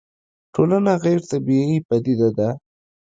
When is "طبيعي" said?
1.31-1.77